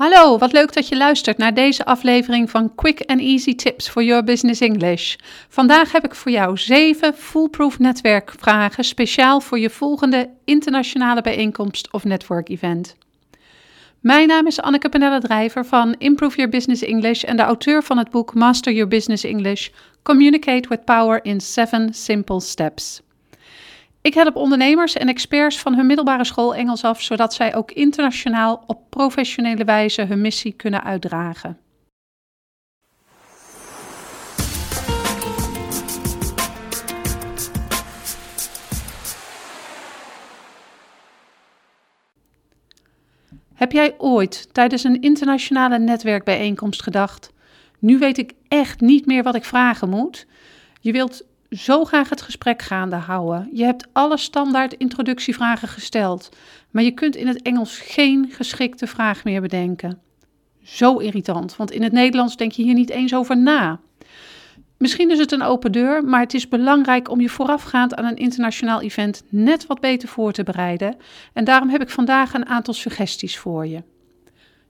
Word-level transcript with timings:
Hallo, 0.00 0.38
wat 0.38 0.52
leuk 0.52 0.72
dat 0.72 0.88
je 0.88 0.96
luistert 0.96 1.38
naar 1.38 1.54
deze 1.54 1.84
aflevering 1.84 2.50
van 2.50 2.74
Quick 2.74 3.02
and 3.06 3.20
Easy 3.20 3.54
Tips 3.54 3.88
for 3.88 4.02
Your 4.02 4.24
Business 4.24 4.60
English. 4.60 5.16
Vandaag 5.48 5.92
heb 5.92 6.04
ik 6.04 6.14
voor 6.14 6.30
jou 6.30 6.58
7 6.58 7.14
foolproof 7.14 7.78
netwerkvragen 7.78 8.84
speciaal 8.84 9.40
voor 9.40 9.58
je 9.58 9.70
volgende 9.70 10.30
internationale 10.44 11.20
bijeenkomst 11.20 11.92
of 11.92 12.04
network-event. 12.04 12.96
Mijn 14.00 14.28
naam 14.28 14.46
is 14.46 14.60
Anneke 14.60 14.88
Penelle 14.88 15.20
Drijver 15.20 15.66
van 15.66 15.94
Improve 15.98 16.36
Your 16.36 16.50
Business 16.50 16.82
English 16.82 17.22
en 17.22 17.36
de 17.36 17.42
auteur 17.42 17.82
van 17.82 17.98
het 17.98 18.10
boek 18.10 18.34
Master 18.34 18.72
Your 18.72 18.88
Business 18.88 19.24
English: 19.24 19.68
Communicate 20.02 20.68
with 20.68 20.84
Power 20.84 21.24
in 21.24 21.40
7 21.40 21.94
Simple 21.94 22.40
Steps. 22.40 23.02
Ik 24.02 24.14
help 24.14 24.36
ondernemers 24.36 24.94
en 24.94 25.08
experts 25.08 25.58
van 25.58 25.74
hun 25.74 25.86
middelbare 25.86 26.24
school 26.24 26.54
Engels 26.54 26.84
af, 26.84 27.02
zodat 27.02 27.34
zij 27.34 27.54
ook 27.54 27.70
internationaal 27.72 28.64
op 28.66 28.90
professionele 28.90 29.64
wijze 29.64 30.04
hun 30.04 30.20
missie 30.20 30.52
kunnen 30.52 30.84
uitdragen. 30.84 31.58
Heb 43.54 43.72
jij 43.72 43.94
ooit 43.98 44.54
tijdens 44.54 44.84
een 44.84 45.00
internationale 45.00 45.78
netwerkbijeenkomst 45.78 46.82
gedacht: 46.82 47.32
nu 47.78 47.98
weet 47.98 48.18
ik 48.18 48.32
echt 48.48 48.80
niet 48.80 49.06
meer 49.06 49.22
wat 49.22 49.34
ik 49.34 49.44
vragen 49.44 49.88
moet? 49.88 50.26
Je 50.80 50.92
wilt 50.92 51.24
zo 51.50 51.84
graag 51.84 52.08
het 52.08 52.22
gesprek 52.22 52.62
gaande 52.62 52.96
houden. 52.96 53.48
Je 53.52 53.64
hebt 53.64 53.88
alle 53.92 54.16
standaard 54.16 54.72
introductievragen 54.72 55.68
gesteld, 55.68 56.28
maar 56.70 56.82
je 56.82 56.90
kunt 56.90 57.16
in 57.16 57.26
het 57.26 57.42
Engels 57.42 57.78
geen 57.78 58.28
geschikte 58.30 58.86
vraag 58.86 59.24
meer 59.24 59.40
bedenken. 59.40 59.98
Zo 60.62 60.96
irritant, 60.96 61.56
want 61.56 61.70
in 61.70 61.82
het 61.82 61.92
Nederlands 61.92 62.36
denk 62.36 62.52
je 62.52 62.62
hier 62.62 62.74
niet 62.74 62.90
eens 62.90 63.14
over 63.14 63.36
na. 63.36 63.80
Misschien 64.76 65.10
is 65.10 65.18
het 65.18 65.32
een 65.32 65.42
open 65.42 65.72
deur, 65.72 66.04
maar 66.04 66.20
het 66.20 66.34
is 66.34 66.48
belangrijk 66.48 67.10
om 67.10 67.20
je 67.20 67.28
voorafgaand 67.28 67.94
aan 67.94 68.04
een 68.04 68.16
internationaal 68.16 68.80
event 68.80 69.22
net 69.28 69.66
wat 69.66 69.80
beter 69.80 70.08
voor 70.08 70.32
te 70.32 70.42
bereiden. 70.42 70.96
En 71.32 71.44
daarom 71.44 71.68
heb 71.68 71.82
ik 71.82 71.90
vandaag 71.90 72.34
een 72.34 72.46
aantal 72.46 72.74
suggesties 72.74 73.38
voor 73.38 73.66
je. 73.66 73.82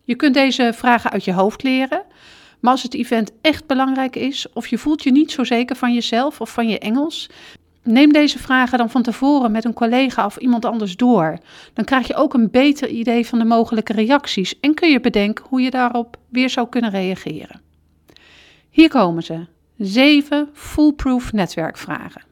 Je 0.04 0.14
kunt 0.14 0.34
deze 0.34 0.72
vragen 0.74 1.10
uit 1.10 1.24
je 1.24 1.32
hoofd 1.32 1.62
leren. 1.62 2.02
Maar 2.60 2.72
als 2.72 2.82
het 2.82 2.94
event 2.94 3.32
echt 3.40 3.66
belangrijk 3.66 4.16
is 4.16 4.52
of 4.52 4.66
je 4.66 4.78
voelt 4.78 5.02
je 5.02 5.12
niet 5.12 5.30
zo 5.30 5.44
zeker 5.44 5.76
van 5.76 5.94
jezelf 5.94 6.40
of 6.40 6.52
van 6.52 6.68
je 6.68 6.78
Engels, 6.78 7.30
neem 7.82 8.12
deze 8.12 8.38
vragen 8.38 8.78
dan 8.78 8.90
van 8.90 9.02
tevoren 9.02 9.52
met 9.52 9.64
een 9.64 9.72
collega 9.72 10.24
of 10.24 10.36
iemand 10.36 10.64
anders 10.64 10.96
door. 10.96 11.38
Dan 11.72 11.84
krijg 11.84 12.06
je 12.06 12.14
ook 12.14 12.34
een 12.34 12.50
beter 12.50 12.88
idee 12.88 13.26
van 13.26 13.38
de 13.38 13.44
mogelijke 13.44 13.92
reacties 13.92 14.60
en 14.60 14.74
kun 14.74 14.90
je 14.90 15.00
bedenken 15.00 15.44
hoe 15.48 15.60
je 15.60 15.70
daarop 15.70 16.16
weer 16.28 16.50
zou 16.50 16.68
kunnen 16.68 16.90
reageren. 16.90 17.60
Hier 18.70 18.88
komen 18.88 19.22
ze. 19.22 19.46
7 19.76 20.48
foolproof 20.52 21.32
netwerkvragen. 21.32 22.22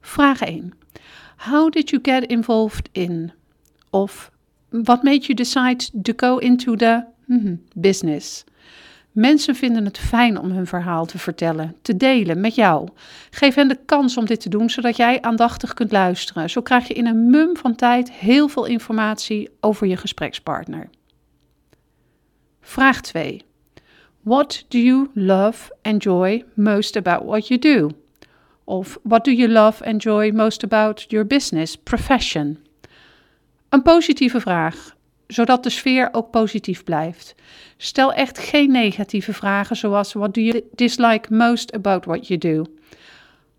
Vraag 0.00 0.40
1. 0.40 0.72
How 1.36 1.70
did 1.70 1.90
you 1.90 2.02
get 2.02 2.26
involved 2.26 2.88
in? 2.92 3.32
Of 3.90 4.30
what 4.70 5.02
made 5.02 5.26
you 5.26 5.34
decide 5.34 6.00
to 6.02 6.12
go 6.16 6.38
into 6.38 6.76
the 6.76 7.04
hmm, 7.26 7.54
business? 7.74 8.44
Mensen 9.18 9.54
vinden 9.54 9.84
het 9.84 9.98
fijn 9.98 10.38
om 10.38 10.50
hun 10.50 10.66
verhaal 10.66 11.06
te 11.06 11.18
vertellen, 11.18 11.76
te 11.82 11.96
delen 11.96 12.40
met 12.40 12.54
jou. 12.54 12.88
Geef 13.30 13.54
hen 13.54 13.68
de 13.68 13.78
kans 13.86 14.16
om 14.16 14.24
dit 14.24 14.40
te 14.40 14.48
doen, 14.48 14.70
zodat 14.70 14.96
jij 14.96 15.22
aandachtig 15.22 15.74
kunt 15.74 15.92
luisteren. 15.92 16.50
Zo 16.50 16.60
krijg 16.60 16.88
je 16.88 16.94
in 16.94 17.06
een 17.06 17.30
mum 17.30 17.56
van 17.56 17.74
tijd 17.74 18.12
heel 18.12 18.48
veel 18.48 18.64
informatie 18.64 19.50
over 19.60 19.86
je 19.86 19.96
gesprekspartner. 19.96 20.88
Vraag 22.60 23.00
2. 23.00 23.42
What 24.20 24.64
do 24.68 24.78
you 24.78 25.10
love, 25.14 25.74
enjoy 25.82 26.44
most 26.54 26.96
about 26.96 27.24
what 27.24 27.48
you 27.48 27.60
do? 27.60 27.90
Of 28.64 28.98
what 29.02 29.24
do 29.24 29.30
you 29.30 29.48
love, 29.48 29.84
enjoy 29.84 30.30
most 30.30 30.64
about 30.64 31.04
your 31.08 31.26
business, 31.26 31.76
profession? 31.76 32.58
Een 33.68 33.82
positieve 33.82 34.40
vraag 34.40 34.96
zodat 35.28 35.62
de 35.62 35.70
sfeer 35.70 36.08
ook 36.12 36.30
positief 36.30 36.84
blijft. 36.84 37.34
Stel 37.76 38.12
echt 38.12 38.38
geen 38.38 38.70
negatieve 38.70 39.32
vragen 39.32 39.76
zoals 39.76 40.12
what 40.12 40.34
do 40.34 40.40
you 40.40 40.62
dislike 40.74 41.34
most 41.34 41.72
about 41.72 42.04
what 42.04 42.26
you 42.26 42.38
do. 42.38 42.64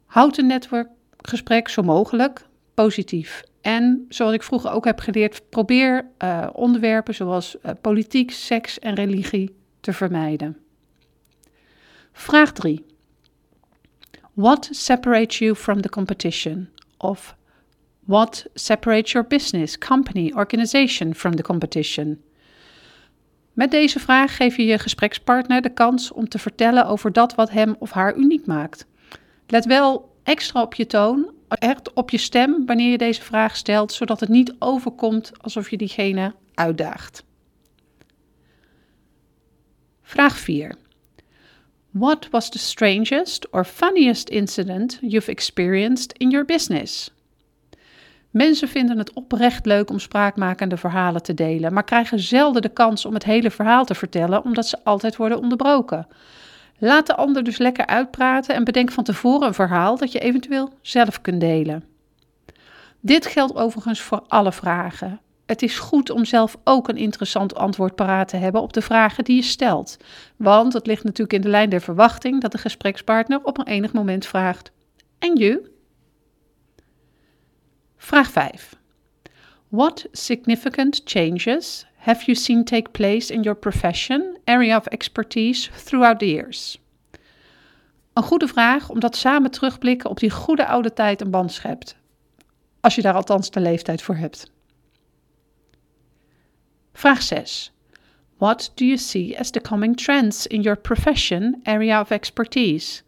Houd 0.06 0.38
een 0.38 0.48
netwerkgesprek 0.48 1.70
zo 1.70 1.82
mogelijk 1.82 2.48
positief. 2.74 3.44
En 3.62 4.06
zoals 4.10 4.34
ik 4.34 4.44
vroeger 4.44 4.72
ook 4.72 4.86
heb 4.86 5.00
geleerd, 5.00 5.50
probeer 5.50 6.10
uh, 6.24 6.48
onderwerpen 6.54 7.16
zoals 7.16 7.56
uh, 7.66 7.72
politiek, 7.82 8.32
seks 8.32 8.80
en 8.80 8.94
religie 8.94 9.56
te 9.80 9.94
vermijden. 9.94 10.58
Vraag 12.12 12.52
3. 12.52 12.86
What 14.34 14.68
separates 14.72 15.38
you 15.38 15.56
from 15.56 15.82
the 15.82 15.90
competition? 15.90 16.70
Of 16.98 17.36
What 18.10 18.46
separates 18.56 19.12
your 19.12 19.28
business, 19.28 19.78
company, 19.78 20.32
organization 20.36 21.14
from 21.14 21.36
the 21.36 21.44
competition? 21.44 22.22
Met 23.54 23.72
deze 23.72 24.00
vraag 24.00 24.36
geef 24.36 24.58
je 24.58 24.66
je 24.66 24.80
gesprekspartner 24.80 25.62
de 25.62 25.74
kans 25.74 26.12
om 26.12 26.30
te 26.30 26.40
vertellen 26.40 26.86
over 26.86 27.14
dat 27.14 27.36
wat 27.36 27.50
hem 27.50 27.76
of 27.80 27.92
haar 27.92 28.16
uniek 28.16 28.46
maakt. 28.46 28.86
Let 29.48 29.66
wel 29.66 30.16
extra 30.24 30.62
op 30.62 30.74
je 30.74 30.86
toon, 30.86 31.32
echt 31.48 31.94
op 31.94 32.10
je 32.10 32.18
stem 32.18 32.66
wanneer 32.66 32.92
je 32.92 32.98
deze 32.98 33.22
vraag 33.22 33.56
stelt, 33.56 33.94
zodat 33.94 34.20
het 34.20 34.30
niet 34.30 34.56
overkomt 34.60 35.32
alsof 35.42 35.70
je 35.70 35.78
diegene 35.78 36.34
uitdaagt. 36.54 37.24
Vraag 40.02 40.38
4. 40.38 40.76
What 41.90 42.30
was 42.30 42.50
the 42.50 42.60
strangest 42.60 43.50
or 43.50 43.66
funniest 43.66 44.30
incident 44.30 44.98
you've 45.02 45.32
experienced 45.32 46.18
in 46.18 46.30
your 46.30 46.46
business? 46.46 47.12
Mensen 48.30 48.68
vinden 48.68 48.98
het 48.98 49.14
oprecht 49.14 49.66
leuk 49.66 49.90
om 49.90 50.00
spraakmakende 50.00 50.78
verhalen 50.78 51.24
te 51.24 51.34
delen, 51.34 51.74
maar 51.74 51.84
krijgen 51.84 52.20
zelden 52.20 52.62
de 52.62 52.70
kans 52.70 53.06
om 53.06 53.14
het 53.14 53.24
hele 53.24 53.52
verhaal 53.52 53.86
te 53.86 53.96
vertellen, 53.96 54.44
omdat 54.44 54.68
ze 54.68 54.78
altijd 54.84 55.16
worden 55.16 55.40
onderbroken. 55.40 56.08
Laat 56.78 57.08
de 57.08 57.16
ander 57.16 57.44
dus 57.44 57.58
lekker 57.58 57.86
uitpraten 57.86 58.56
en 58.56 58.64
bedenk 58.64 58.92
van 58.92 59.04
tevoren 59.04 59.48
een 59.48 59.54
verhaal 59.54 59.98
dat 59.98 60.12
je 60.12 60.20
eventueel 60.20 60.74
zelf 60.82 61.22
kunt 61.22 61.40
delen. 61.40 61.84
Dit 63.00 63.26
geldt 63.26 63.56
overigens 63.56 64.02
voor 64.02 64.24
alle 64.28 64.52
vragen. 64.52 65.20
Het 65.46 65.62
is 65.62 65.80
goed 65.80 66.10
om 66.10 66.26
zelf 66.26 66.58
ook 66.64 66.88
een 66.88 66.98
interessant 66.98 67.56
antwoord 67.56 67.96
paraat 67.96 68.28
te 68.28 68.38
hebben 68.38 68.62
op 68.62 68.74
de 68.74 68.82
vragen 68.82 69.24
die 69.24 69.36
je 69.36 69.42
stelt. 69.42 69.98
Want 70.36 70.74
het 70.74 70.88
ligt 70.88 71.04
natuurlijk 71.04 71.34
in 71.34 71.42
de 71.42 71.50
lijn 71.50 71.70
der 71.70 71.82
verwachting 71.82 72.42
dat 72.42 72.52
de 72.52 72.58
gesprekspartner 72.58 73.40
op 73.44 73.58
een 73.58 73.68
enig 73.68 73.94
moment 73.94 74.26
vraagt: 74.26 74.72
En 75.20 75.36
je? 75.36 75.78
Vraag 78.00 78.32
5. 78.32 78.76
What 79.70 80.08
significant 80.14 81.02
changes 81.06 81.86
have 81.98 82.24
you 82.26 82.36
seen 82.36 82.64
take 82.64 82.92
place 82.92 83.30
in 83.30 83.44
your 83.44 83.60
profession, 83.60 84.38
area 84.46 84.76
of 84.78 84.88
expertise, 84.88 85.70
throughout 85.76 86.20
the 86.20 86.26
years? 86.26 86.80
Een 88.14 88.24
goede 88.24 88.48
vraag, 88.48 88.90
omdat 88.90 89.16
samen 89.16 89.52
terugblikken 89.52 90.10
op 90.10 90.20
die 90.20 90.30
goede 90.30 90.66
oude 90.66 90.94
tijd 90.94 91.22
een 91.22 91.32
band 91.32 91.52
schept. 91.52 91.96
Als 92.82 92.96
je 92.96 93.02
daar 93.02 93.14
althans 93.14 93.52
de 93.52 93.60
leeftijd 93.60 94.02
voor 94.02 94.16
hebt. 94.16 94.52
Vraag 96.94 97.22
6. 97.22 97.72
What 98.38 98.72
do 98.76 98.86
you 98.86 98.98
see 98.98 99.40
as 99.40 99.50
the 99.50 99.62
coming 99.62 99.98
trends 99.98 100.48
in 100.48 100.62
your 100.62 100.80
profession, 100.80 101.60
area 101.64 102.02
of 102.02 102.12
expertise? 102.12 103.02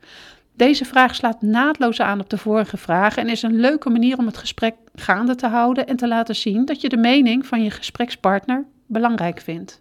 Deze 0.61 0.85
vraag 0.85 1.15
slaat 1.15 1.41
naadloos 1.41 1.99
aan 1.99 2.19
op 2.19 2.29
de 2.29 2.37
vorige 2.37 2.77
vraag 2.77 3.17
en 3.17 3.29
is 3.29 3.41
een 3.41 3.59
leuke 3.59 3.89
manier 3.89 4.17
om 4.17 4.25
het 4.25 4.37
gesprek 4.37 4.75
gaande 4.95 5.35
te 5.35 5.47
houden 5.47 5.87
en 5.87 5.95
te 5.95 6.07
laten 6.07 6.35
zien 6.35 6.65
dat 6.65 6.81
je 6.81 6.89
de 6.89 6.97
mening 6.97 7.45
van 7.45 7.63
je 7.63 7.71
gesprekspartner 7.71 8.65
belangrijk 8.85 9.39
vindt. 9.39 9.77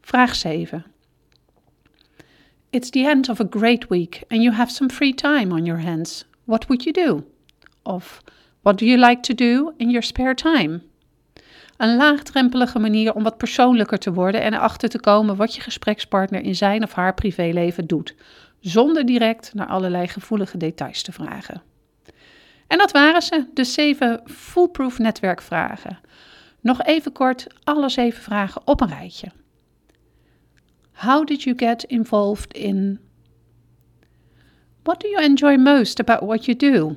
Vraag 0.00 0.34
7. 0.34 0.84
It's 2.70 2.90
the 2.90 3.08
end 3.08 3.28
of 3.28 3.40
a 3.40 3.46
great 3.50 3.88
week 3.88 4.22
and 4.28 4.42
you 4.42 4.54
have 4.54 4.72
some 4.72 4.90
free 4.90 5.14
time 5.14 5.54
on 5.54 5.64
your 5.64 5.82
hands. 5.82 6.26
What 6.44 6.66
would 6.66 6.82
you 6.82 7.06
do? 7.06 7.24
Of 7.82 8.22
what 8.62 8.78
do 8.78 8.84
you 8.84 8.98
like 8.98 9.20
to 9.20 9.34
do 9.34 9.72
in 9.76 9.86
your 9.88 10.02
spare 10.02 10.34
time? 10.34 10.80
Een 11.76 11.96
laagdrempelige 11.96 12.78
manier 12.78 13.14
om 13.14 13.22
wat 13.22 13.36
persoonlijker 13.36 13.98
te 13.98 14.12
worden 14.12 14.42
en 14.42 14.54
erachter 14.54 14.88
te 14.88 15.00
komen 15.00 15.36
wat 15.36 15.54
je 15.54 15.60
gesprekspartner 15.60 16.42
in 16.42 16.54
zijn 16.54 16.82
of 16.82 16.92
haar 16.92 17.14
privéleven 17.14 17.86
doet, 17.86 18.14
zonder 18.62 19.06
direct 19.06 19.54
naar 19.54 19.66
allerlei 19.66 20.08
gevoelige 20.08 20.56
details 20.56 21.02
te 21.02 21.12
vragen. 21.12 21.62
En 22.66 22.78
dat 22.78 22.92
waren 22.92 23.22
ze, 23.22 23.46
de 23.54 23.64
zeven 23.64 24.20
foolproof 24.24 24.98
netwerkvragen. 24.98 25.98
Nog 26.60 26.82
even 26.82 27.12
kort 27.12 27.46
alle 27.64 27.88
zeven 27.88 28.22
vragen 28.22 28.62
op 28.64 28.80
een 28.80 28.88
rijtje. 28.88 29.28
How 30.92 31.26
did 31.26 31.42
you 31.42 31.58
get 31.58 31.84
involved 31.84 32.54
in? 32.54 33.00
What 34.82 35.00
do 35.00 35.08
you 35.08 35.22
enjoy 35.22 35.56
most 35.56 36.00
about 36.00 36.20
what 36.20 36.44
you 36.44 36.56
do? 36.56 36.96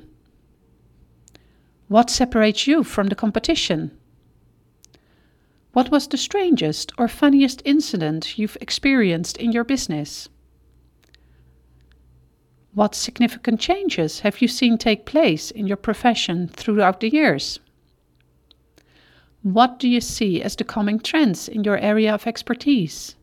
What 1.86 2.12
separates 2.12 2.66
you 2.66 2.84
from 2.84 3.10
the 3.10 3.16
competition? 3.16 3.92
What 5.72 5.90
was 5.90 6.08
the 6.08 6.18
strangest 6.18 6.98
or 6.98 7.10
funniest 7.10 7.62
incident 7.62 8.38
you've 8.38 8.58
experienced 8.60 9.38
in 9.38 9.52
your 9.52 9.66
business? 9.66 10.30
What 12.75 12.94
significant 12.94 13.62
changes 13.62 14.19
have 14.19 14.42
you 14.42 14.50
seen 14.50 14.77
take 14.77 15.06
place 15.06 15.50
in 15.50 15.66
your 15.66 15.77
profession 15.77 16.50
throughout 16.50 17.00
the 17.00 17.10
years? 17.10 17.60
What 19.44 19.80
do 19.80 19.88
you 19.88 20.01
see 20.01 20.42
as 20.42 20.57
the 20.57 20.66
coming 20.66 21.00
trends 21.00 21.48
in 21.48 21.63
your 21.63 21.77
area 21.77 22.13
of 22.13 22.27
expertise? 22.27 23.16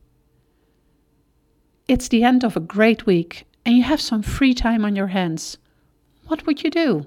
It's 1.86 2.08
the 2.08 2.24
end 2.24 2.44
of 2.44 2.56
a 2.56 2.60
great 2.60 3.04
week 3.04 3.44
and 3.66 3.76
you 3.76 3.82
have 3.82 4.00
some 4.00 4.22
free 4.22 4.54
time 4.54 4.86
on 4.86 4.96
your 4.96 5.08
hands. 5.08 5.58
What 6.28 6.46
would 6.46 6.62
you 6.62 6.70
do? 6.70 7.04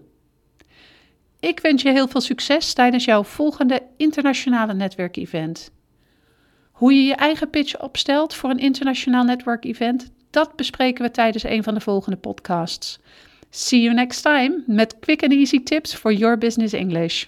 Ik 1.41 1.59
wens 1.59 1.81
je 1.81 1.91
heel 1.91 2.07
veel 2.07 2.21
succes 2.21 2.73
tijdens 2.73 3.05
jouw 3.05 3.23
volgende 3.23 3.81
internationale 3.97 4.73
netwerkevent. 4.73 5.71
Hoe 6.71 6.93
je 6.93 7.03
je 7.03 7.15
eigen 7.15 7.49
pitch 7.49 7.81
opstelt 7.81 8.33
voor 8.33 8.49
een 8.49 8.59
internationaal 8.59 9.23
netwerkevent, 9.23 10.11
dat 10.35 10.55
bespreken 10.55 11.03
we 11.03 11.11
tijdens 11.11 11.43
een 11.43 11.63
van 11.63 11.73
de 11.73 11.79
volgende 11.79 12.17
podcasts. 12.17 12.99
See 13.49 13.81
you 13.81 13.93
next 13.93 14.21
time 14.21 14.63
met 14.67 14.99
quick 14.99 15.23
and 15.23 15.31
easy 15.31 15.63
tips 15.63 15.95
for 15.95 16.13
your 16.13 16.37
business 16.37 16.73
English. 16.73 17.25